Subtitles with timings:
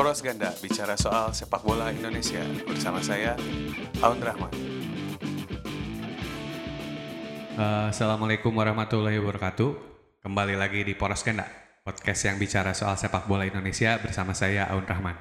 [0.00, 3.36] Poros Ganda bicara soal sepak bola Indonesia bersama saya
[4.00, 4.48] Aun Rahman.
[7.52, 9.76] Uh, Assalamualaikum warahmatullahi wabarakatuh.
[10.24, 11.44] Kembali lagi di Poros Ganda,
[11.84, 15.20] podcast yang bicara soal sepak bola Indonesia bersama saya Aun Rahman.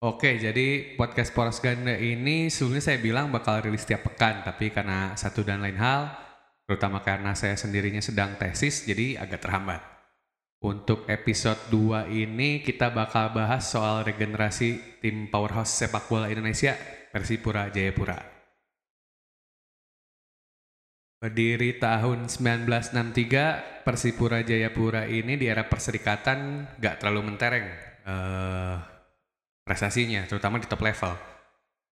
[0.00, 5.12] Oke, jadi podcast Poros Ganda ini sebelumnya saya bilang bakal rilis tiap pekan, tapi karena
[5.12, 6.16] satu dan lain hal,
[6.64, 9.97] terutama karena saya sendirinya sedang tesis, jadi agak terhambat.
[10.58, 16.74] Untuk episode 2 ini kita bakal bahas soal regenerasi tim powerhouse sepak bola Indonesia,
[17.14, 18.18] Persipura Jayapura.
[21.22, 27.66] Berdiri tahun 1963, Persipura Jayapura ini di era perserikatan gak terlalu mentereng
[28.02, 28.82] uh,
[29.62, 31.14] prestasinya, terutama di top level.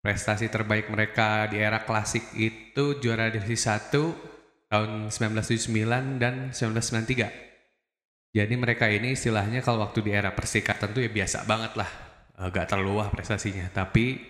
[0.02, 3.95] Prestasi terbaik mereka di era klasik itu juara divisi 1
[4.74, 7.46] tahun 1979 dan 1993
[8.36, 11.88] jadi mereka ini istilahnya kalau waktu di era persikatan tuh ya biasa banget lah.
[12.52, 13.73] Gak terlalu wah prestasinya.
[13.73, 14.20] Tapi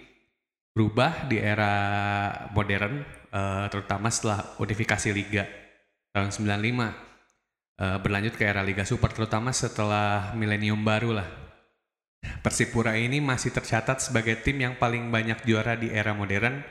[0.70, 1.74] berubah di era
[2.54, 3.02] modern,
[3.34, 5.42] uh, terutama setelah unifikasi Liga
[6.14, 7.02] tahun 95.
[7.76, 11.28] Uh, berlanjut ke era Liga Super, terutama setelah milenium baru lah.
[12.46, 16.62] Persipura ini masih tercatat sebagai tim yang paling banyak juara di era modern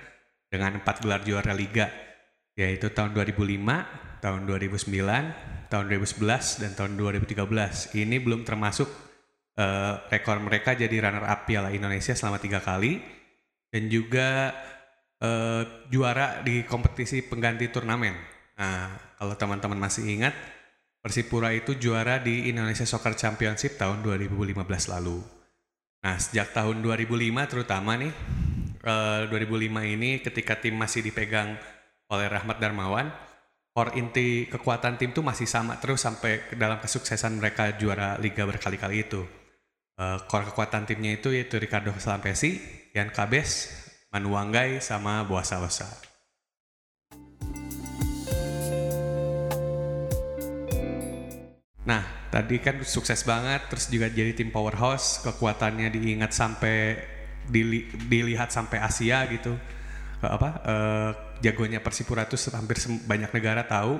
[0.48, 1.92] dengan empat gelar juara Liga,
[2.56, 7.98] yaitu tahun 2005, tahun 2009, tahun 2011 dan tahun 2013.
[7.98, 8.88] Ini belum termasuk
[9.60, 13.02] uh, rekor mereka jadi runner up Piala Indonesia selama tiga kali
[13.72, 14.54] dan juga
[15.20, 18.16] uh, juara di kompetisi pengganti turnamen.
[18.56, 20.36] Nah, kalau teman-teman masih ingat,
[21.06, 24.58] Persipura itu juara di Indonesia Soccer Championship tahun 2015
[24.90, 25.22] lalu.
[26.02, 28.10] Nah, sejak tahun 2005 terutama nih,
[28.82, 31.62] uh, 2005 ini ketika tim masih dipegang
[32.10, 33.14] oleh Rahmat Darmawan,
[33.76, 39.04] core inti kekuatan tim tuh masih sama terus sampai dalam kesuksesan mereka juara liga berkali-kali
[39.04, 39.28] itu.
[40.00, 42.56] Uh, core kekuatan timnya itu yaitu Ricardo Salampesi,
[42.96, 43.76] Ian Kabes,
[44.16, 45.92] Manu Wanggai, sama Boasa Osa.
[51.84, 56.96] Nah, tadi kan sukses banget, terus juga jadi tim powerhouse, kekuatannya diingat sampai
[57.52, 59.75] dili, dilihat sampai Asia gitu
[60.24, 61.12] apa uh,
[61.44, 64.00] jagonya Persipura itu hampir banyak negara tahu.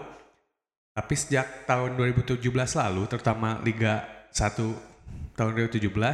[0.96, 6.08] Tapi sejak tahun 2017 lalu, terutama Liga 1 tahun 2017, uh,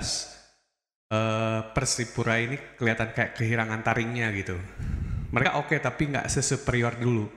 [1.14, 4.58] eh, Persipura ini kelihatan kayak kehilangan taringnya gitu.
[5.30, 7.30] Mereka oke okay, tapi nggak sesuperior dulu.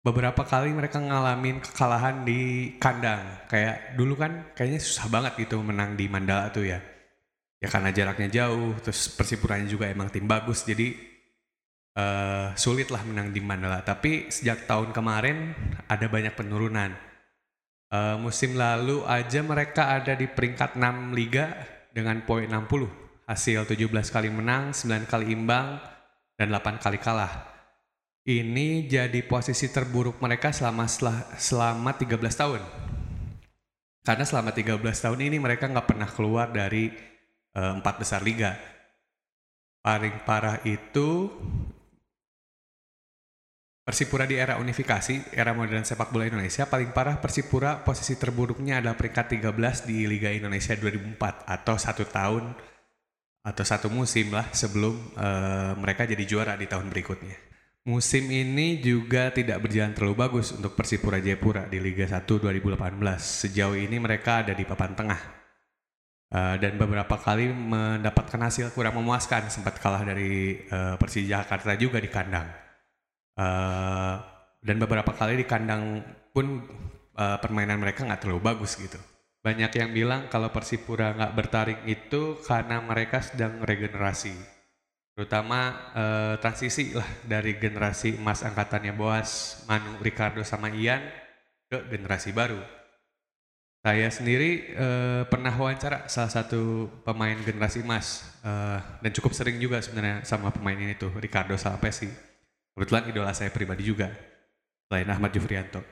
[0.00, 3.44] Beberapa kali mereka ngalamin kekalahan di kandang.
[3.52, 6.80] Kayak dulu kan kayaknya susah banget gitu menang di Mandala tuh ya.
[7.60, 10.64] Ya karena jaraknya jauh, terus Persipuranya juga emang tim bagus.
[10.64, 10.96] Jadi
[11.98, 13.82] uh, sulit lah menang di Mandala.
[13.82, 15.52] Tapi sejak tahun kemarin
[15.90, 16.94] ada banyak penurunan.
[17.88, 21.50] Uh, musim lalu aja mereka ada di peringkat 6 liga
[21.90, 22.86] dengan poin 60.
[23.28, 25.76] Hasil 17 kali menang, 9 kali imbang,
[26.38, 27.58] dan 8 kali kalah.
[28.28, 30.84] Ini jadi posisi terburuk mereka selama
[31.40, 32.60] selama 13 tahun.
[34.04, 36.92] Karena selama 13 tahun ini mereka nggak pernah keluar dari
[37.56, 38.56] uh, empat besar liga.
[39.80, 41.32] Paling parah itu
[43.88, 49.00] Persipura di era unifikasi, era modern sepak bola Indonesia, paling parah Persipura posisi terburuknya adalah
[49.00, 52.52] peringkat 13 di Liga Indonesia 2004 atau satu tahun
[53.48, 57.32] atau satu musim lah sebelum uh, mereka jadi juara di tahun berikutnya.
[57.88, 62.92] Musim ini juga tidak berjalan terlalu bagus untuk Persipura Jayapura di Liga 1 2018.
[63.16, 65.20] Sejauh ini mereka ada di papan tengah.
[66.28, 72.04] Uh, dan beberapa kali mendapatkan hasil kurang memuaskan, sempat kalah dari uh, Persija Jakarta juga
[72.04, 72.67] di kandang.
[73.38, 74.18] Uh,
[74.58, 76.02] dan beberapa kali di kandang
[76.34, 76.66] pun
[77.14, 78.98] uh, permainan mereka nggak terlalu bagus gitu.
[79.46, 84.34] Banyak yang bilang kalau Persipura nggak bertaring itu karena mereka sedang regenerasi,
[85.14, 91.06] terutama uh, transisi lah dari generasi emas angkatannya Boas, Manu, Ricardo sama Ian
[91.70, 92.58] ke generasi baru.
[93.86, 99.78] Saya sendiri uh, pernah wawancara salah satu pemain generasi emas uh, dan cukup sering juga
[99.78, 102.27] sebenarnya sama pemain ini tuh Ricardo Salapesi
[102.78, 104.06] Kebetulan idola saya pribadi juga,
[104.86, 105.82] selain Ahmad Jufrianto.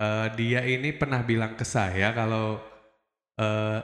[0.00, 2.56] Uh, dia ini pernah bilang ke saya kalau
[3.36, 3.80] uh,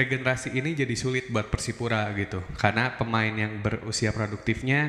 [0.00, 4.88] regenerasi ini jadi sulit buat Persipura gitu, karena pemain yang berusia produktifnya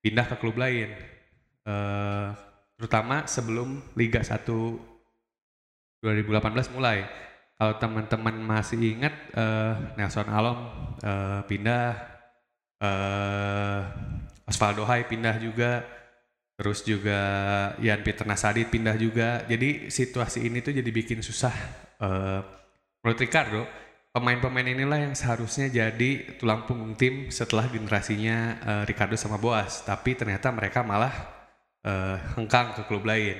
[0.00, 0.96] pindah ke klub lain,
[1.68, 2.32] uh,
[2.80, 4.48] terutama sebelum Liga 1
[6.00, 7.04] 2018 mulai.
[7.60, 10.72] Kalau teman-teman masih ingat uh, Nelson Alom
[11.04, 11.92] uh, pindah,
[12.80, 13.84] uh,
[14.50, 15.86] Osvaldo Hai pindah juga,
[16.58, 17.18] terus juga
[17.78, 19.46] Ian Peter Nasadit pindah juga.
[19.46, 21.54] Jadi situasi ini tuh jadi bikin susah
[22.02, 22.42] uh,
[23.00, 23.62] menurut Ricardo
[24.10, 30.18] pemain-pemain inilah yang seharusnya jadi tulang punggung tim setelah generasinya uh, Ricardo sama Boas, tapi
[30.18, 31.14] ternyata mereka malah
[31.86, 33.38] uh, hengkang ke klub lain.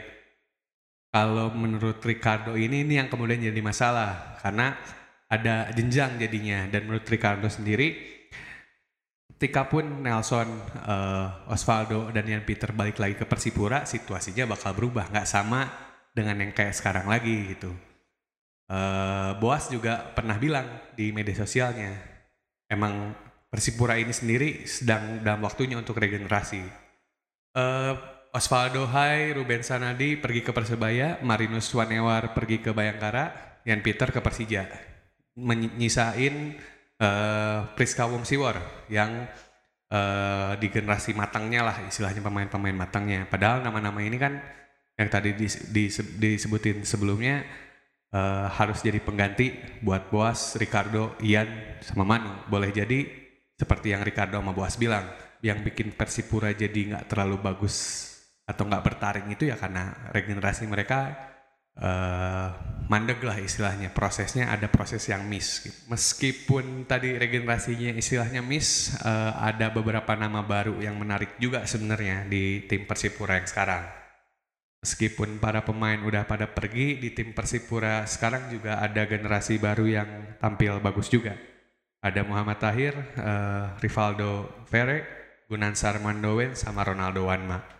[1.11, 4.79] Kalau menurut Ricardo ini ini yang kemudian jadi masalah karena
[5.27, 7.99] ada jenjang jadinya dan menurut Ricardo sendiri
[9.41, 10.53] ketika pun Nelson,
[10.85, 15.65] uh, Osvaldo dan Ian Peter balik lagi ke Persipura situasinya bakal berubah nggak sama
[16.13, 17.73] dengan yang kayak sekarang lagi gitu.
[18.69, 21.97] Uh, Boas juga pernah bilang di media sosialnya
[22.69, 23.17] emang
[23.49, 26.61] Persipura ini sendiri sedang dalam waktunya untuk regenerasi.
[27.57, 27.97] Uh,
[28.37, 34.21] Osvaldo Hai, Ruben Sanadi pergi ke Persebaya, Marinus Wanewar pergi ke Bayangkara, Yan Peter ke
[34.21, 34.69] Persija.
[35.41, 36.61] Menyisain
[37.01, 38.61] uh, Priska Wongsiwor
[38.93, 39.27] yang
[39.91, 43.27] uh, di generasi matangnya lah istilahnya pemain-pemain matangnya.
[43.27, 44.39] Padahal nama-nama ini kan
[45.01, 45.33] yang tadi
[46.13, 47.43] disebutin sebelumnya
[48.13, 52.31] uh, harus jadi pengganti buat Boas, Ricardo, Ian, sama Manu.
[52.53, 53.09] Boleh jadi
[53.57, 55.09] seperti yang Ricardo sama Boas bilang,
[55.41, 58.07] yang bikin Persipura jadi nggak terlalu bagus
[58.45, 61.30] atau nggak bertaring itu ya karena regenerasi mereka
[61.81, 62.49] uh,
[62.87, 63.91] mandeg lah istilahnya.
[63.91, 65.77] Prosesnya ada proses yang miss gitu.
[65.89, 72.65] meskipun tadi regenerasinya istilahnya miss uh, ada beberapa nama baru yang menarik juga sebenarnya di
[72.69, 73.85] tim Persipura yang sekarang.
[74.81, 80.09] Meskipun para pemain udah pada pergi di tim Persipura sekarang juga ada generasi baru yang
[80.41, 81.37] tampil bagus juga.
[82.01, 85.05] Ada Muhammad Tahir, uh, Rivaldo Ferre,
[85.53, 87.80] Gunansar Mandowen sama Ronaldo Wanma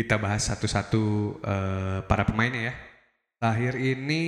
[0.00, 1.04] kita bahas satu-satu
[1.44, 2.74] uh, para pemainnya ya.
[3.36, 4.22] Tahir ini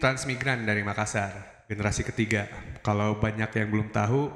[0.00, 2.48] transmigran dari Makassar, generasi ketiga.
[2.80, 4.32] Kalau banyak yang belum tahu,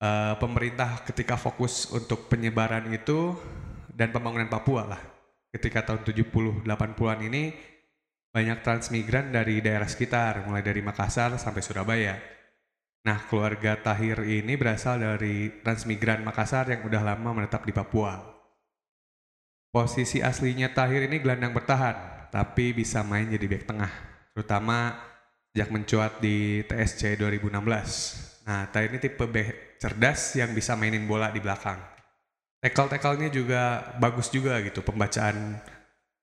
[0.00, 3.36] uh, pemerintah ketika fokus untuk penyebaran itu
[3.92, 5.02] dan pembangunan Papua lah.
[5.52, 7.52] Ketika tahun 70-80-an ini
[8.32, 12.16] banyak transmigran dari daerah sekitar, mulai dari Makassar sampai Surabaya.
[13.04, 18.39] Nah, keluarga Tahir ini berasal dari transmigran Makassar yang udah lama menetap di Papua.
[19.70, 23.92] Posisi aslinya Tahir ini gelandang bertahan, tapi bisa main jadi back tengah,
[24.34, 24.98] terutama
[25.54, 28.50] sejak mencuat di TSC 2016.
[28.50, 31.78] Nah, Tahir ini tipe back cerdas yang bisa mainin bola di belakang.
[32.58, 35.62] Tackle-tackle-nya juga bagus juga gitu, pembacaan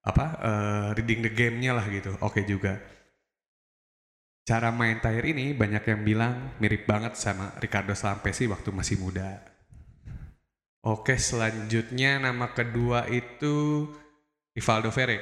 [0.04, 2.76] apa uh, reading the game-nya lah gitu, oke okay juga.
[4.44, 9.40] Cara main Tahir ini banyak yang bilang mirip banget sama Ricardo Salampesi waktu masih muda.
[10.86, 13.82] Oke, selanjutnya nama kedua itu
[14.54, 15.18] Rivaldo Ferre.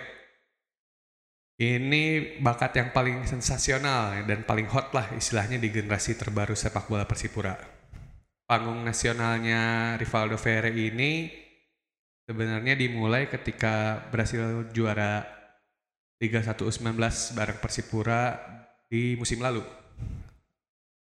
[1.57, 7.09] Ini bakat yang paling sensasional dan paling hot lah istilahnya di generasi terbaru sepak bola
[7.09, 7.57] Persipura.
[8.45, 11.33] Panggung nasionalnya Rivaldo Ferre ini
[12.29, 15.25] sebenarnya dimulai ketika berhasil juara
[16.21, 17.01] Liga 1 U19
[17.33, 18.37] bareng Persipura
[18.93, 19.65] di musim lalu.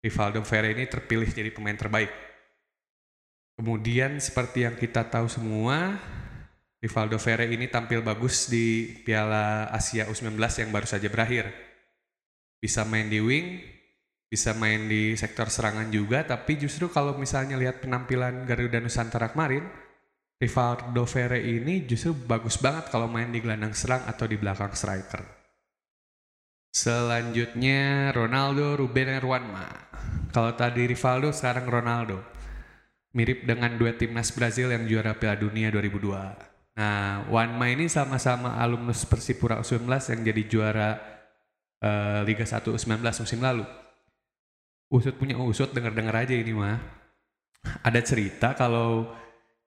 [0.01, 2.30] Rivaldo Ferre ini terpilih jadi pemain terbaik
[3.61, 6.01] Kemudian seperti yang kita tahu semua,
[6.81, 11.53] Rivaldo Ferre ini tampil bagus di Piala Asia U19 yang baru saja berakhir.
[12.57, 13.61] Bisa main di wing,
[14.33, 19.69] bisa main di sektor serangan juga, tapi justru kalau misalnya lihat penampilan Garuda Nusantara kemarin,
[20.41, 25.21] Rivaldo Ferre ini justru bagus banget kalau main di gelandang serang atau di belakang striker.
[26.73, 29.69] Selanjutnya Ronaldo Ruben Erwanma.
[30.33, 32.40] Kalau tadi Rivaldo, sekarang Ronaldo
[33.11, 36.79] mirip dengan dua timnas Brazil yang juara Piala Dunia 2002.
[36.79, 40.91] Nah, Wanma ini sama-sama alumnus Persipura U19 yang jadi juara
[41.83, 43.67] uh, Liga 1 U19 musim lalu.
[44.91, 46.79] Usut punya usut, denger-denger aja ini mah.
[47.85, 49.13] Ada cerita kalau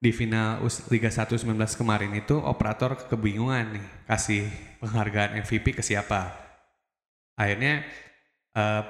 [0.03, 4.43] di final Liga 1 U19 kemarin itu operator kebingungan nih kasih
[4.83, 6.31] penghargaan MVP ke siapa.
[7.39, 7.88] Akhirnya
[8.55, 8.83] uh,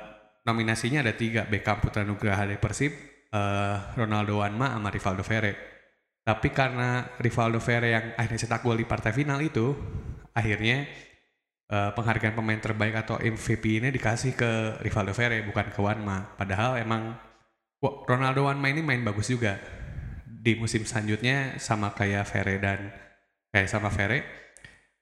[0.48, 5.54] nominasinya ada tiga, Beckham Putra Nugraha dari Persib, uh, Ronaldo Wanma sama Rivaldo Ferre.
[6.24, 9.76] Tapi karena Rivaldo Ferre yang akhirnya cetak gol di partai final itu,
[10.32, 10.88] akhirnya
[11.68, 16.38] uh, penghargaan pemain terbaik atau MVP ini dikasih ke Rivaldo Ferre bukan ke Wanma.
[16.40, 17.18] Padahal emang
[17.84, 19.60] Ronaldo Wanma ini main bagus juga
[20.24, 22.80] di musim selanjutnya sama kayak Ferre dan
[23.52, 24.24] kayak sama Ferre.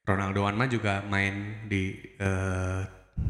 [0.02, 2.82] Ronaldo Wanma juga main di uh,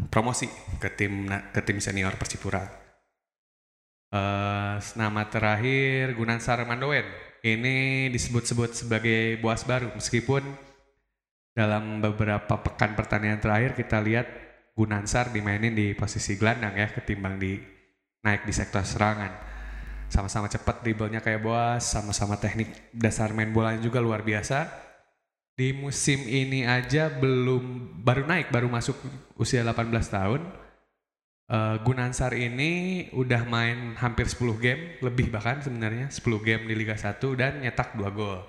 [0.09, 0.49] promosi
[0.81, 2.82] ke tim ke tim senior Persipura.
[4.13, 7.09] Uh, nama terakhir Gunansar Mandowen.
[7.41, 10.45] Ini disebut-sebut sebagai boas baru meskipun
[11.57, 14.29] dalam beberapa pekan pertandingan terakhir kita lihat
[14.77, 17.57] Gunansar dimainin di posisi gelandang ya ketimbang di
[18.21, 19.33] naik di sektor serangan.
[20.13, 24.69] Sama-sama cepat dribblenya kayak boas, sama-sama teknik dasar main bolanya juga luar biasa.
[25.57, 29.01] Di musim ini aja belum baru naik, baru masuk
[29.41, 30.62] usia 18 tahun
[31.51, 36.95] Uh, Gunansar ini udah main hampir 10 game, lebih bahkan sebenarnya 10 game di Liga
[36.95, 38.41] 1 dan nyetak 2 gol.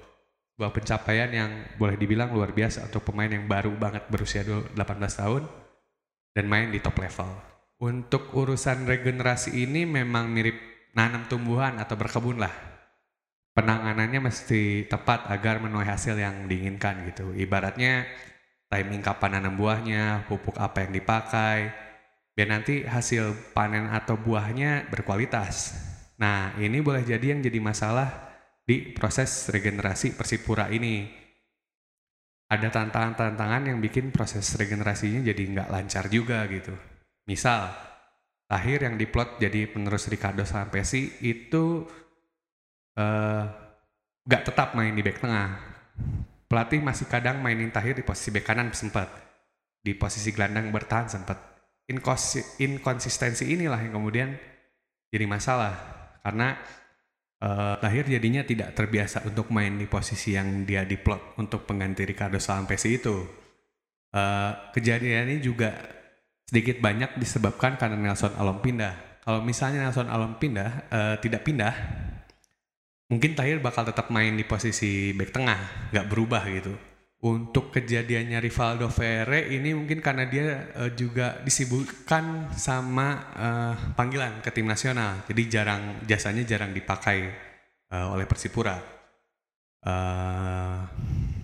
[0.54, 4.78] Sebuah pencapaian yang boleh dibilang luar biasa untuk pemain yang baru banget berusia 18
[5.18, 5.44] tahun
[6.38, 7.30] dan main di top level.
[7.82, 10.56] Untuk urusan regenerasi ini memang mirip
[10.94, 12.54] nanam tumbuhan atau berkebun lah.
[13.54, 17.34] Penanganannya mesti tepat agar menuai hasil yang diinginkan gitu.
[17.34, 18.06] Ibaratnya
[18.70, 21.70] timing kapan nanam buahnya, pupuk apa yang dipakai,
[22.34, 25.78] biar nanti hasil panen atau buahnya berkualitas.
[26.18, 28.10] Nah, ini boleh jadi yang jadi masalah
[28.66, 31.06] di proses regenerasi Persipura ini.
[32.50, 36.74] Ada tantangan-tantangan yang bikin proses regenerasinya jadi nggak lancar juga gitu.
[37.26, 37.70] Misal,
[38.44, 41.82] Tahir yang diplot jadi penerus Ricardo Sampesi itu
[43.00, 43.44] uh,
[44.26, 45.50] nggak tetap main di back tengah.
[46.46, 49.10] Pelatih masih kadang mainin Tahir di posisi back kanan sempat.
[49.82, 51.53] Di posisi gelandang bertahan sempat
[52.62, 54.30] inkonsistensi inilah yang kemudian
[55.14, 55.74] jadi masalah
[56.24, 56.58] karena
[57.44, 62.40] uh, lahir jadinya tidak terbiasa untuk main di posisi yang dia diplot untuk pengganti Ricardo
[62.40, 63.18] Salampesi itu.
[64.14, 65.74] Uh, kejadian ini juga
[66.46, 69.22] sedikit banyak disebabkan karena Nelson Alom pindah.
[69.26, 71.74] Kalau misalnya Nelson Alom pindah, uh, tidak pindah,
[73.10, 76.93] mungkin Tahir bakal tetap main di posisi back tengah, nggak berubah gitu
[77.24, 84.52] untuk kejadiannya Rivaldo Ferre ini mungkin karena dia uh, juga disibukkan sama uh, panggilan ke
[84.52, 87.32] tim nasional, jadi jarang jasanya jarang dipakai
[87.96, 88.76] uh, oleh Persipura.
[89.84, 90.84] Uh,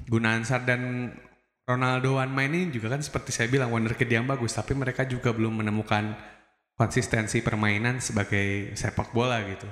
[0.07, 1.12] Gunansar dan
[1.63, 5.63] Ronaldo Wanma ini juga kan seperti saya bilang wonderkid yang bagus, tapi mereka juga belum
[5.63, 6.12] menemukan
[6.75, 9.67] konsistensi permainan sebagai sepak bola gitu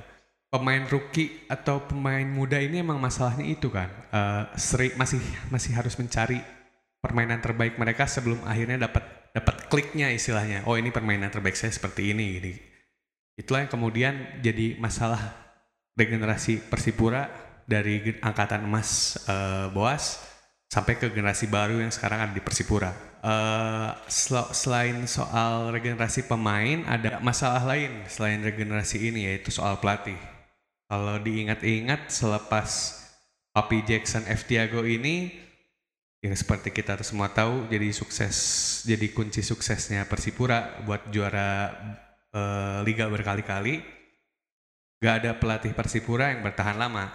[0.47, 5.19] pemain rookie atau pemain muda ini emang masalahnya itu kan uh, seri, masih
[5.51, 6.39] masih harus mencari
[7.03, 9.03] permainan terbaik mereka sebelum akhirnya dapat
[9.35, 12.49] dapat kliknya istilahnya oh ini permainan terbaik saya seperti ini gitu
[13.37, 15.19] itulah yang kemudian jadi masalah
[15.97, 17.27] regenerasi Persipura
[17.67, 20.23] dari angkatan emas uh, Boas
[20.67, 22.91] sampai ke generasi baru yang sekarang ada di Persipura.
[23.17, 30.15] Uh, sel selain soal regenerasi pemain, ada masalah lain selain regenerasi ini yaitu soal pelatih.
[30.87, 32.95] Kalau diingat-ingat selepas
[33.51, 34.47] Papi Jackson F.
[34.47, 35.35] Tiago ini
[36.23, 38.35] yang seperti kita semua tahu jadi sukses
[38.87, 41.75] jadi kunci suksesnya Persipura buat juara
[42.31, 43.83] uh, liga berkali-kali.
[45.03, 47.11] Gak ada pelatih Persipura yang bertahan lama.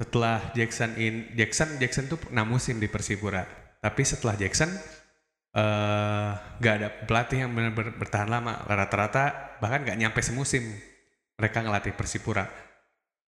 [0.00, 3.44] Setelah Jackson in Jackson Jackson tuh pernah musim di Persipura.
[3.84, 4.72] Tapi setelah Jackson
[5.52, 8.64] uh, gak ada pelatih yang benar-benar bertahan lama.
[8.64, 10.64] Rata-rata bahkan gak nyampe semusim
[11.36, 12.69] mereka ngelatih Persipura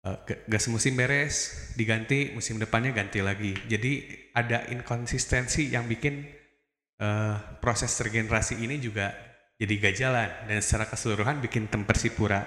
[0.04, 3.56] uh, gak semusim beres diganti musim depannya ganti lagi.
[3.66, 4.04] Jadi
[4.36, 6.28] ada inkonsistensi yang bikin
[7.00, 9.10] uh, proses regenerasi ini juga
[9.56, 10.28] jadi gak jalan.
[10.46, 12.44] Dan secara keseluruhan bikin tem Persipura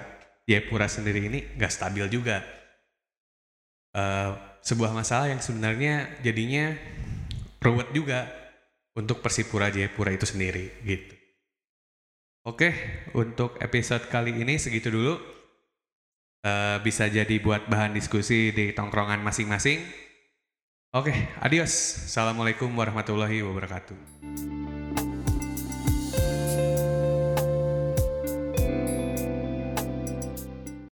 [0.48, 2.40] Jayapura sendiri ini gak stabil juga.
[3.92, 6.76] Uh, sebuah masalah yang sebenarnya jadinya
[7.58, 8.28] ruwet juga
[8.94, 11.14] untuk Persipura Jayapura itu sendiri gitu.
[12.46, 12.72] Oke,
[13.12, 15.37] untuk episode kali ini segitu dulu
[16.44, 19.82] uh, bisa jadi buat bahan diskusi di tongkrongan masing-masing.
[20.96, 22.08] Oke, okay, adios.
[22.08, 24.57] Assalamualaikum warahmatullahi wabarakatuh.